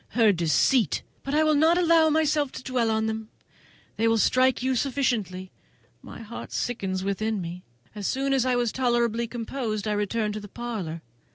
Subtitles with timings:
[0.17, 1.03] her deceit!
[1.21, 3.29] but I will not allow myself to dwell on them;
[3.97, 5.51] they will strike you sufficiently.
[6.01, 7.61] My heart sickens within me.
[7.93, 11.03] As soon as I was tolerably composed I returned to the parlour.